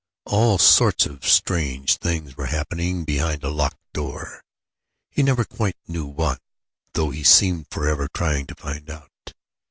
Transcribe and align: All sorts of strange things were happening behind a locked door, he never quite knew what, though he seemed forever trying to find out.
All 0.25 0.57
sorts 0.57 1.05
of 1.05 1.27
strange 1.27 1.97
things 1.97 2.35
were 2.35 2.47
happening 2.47 3.03
behind 3.03 3.43
a 3.43 3.49
locked 3.51 3.93
door, 3.93 4.41
he 5.11 5.21
never 5.21 5.45
quite 5.45 5.77
knew 5.87 6.07
what, 6.07 6.41
though 6.93 7.11
he 7.11 7.21
seemed 7.21 7.67
forever 7.69 8.07
trying 8.07 8.47
to 8.47 8.55
find 8.55 8.89
out. 8.89 9.11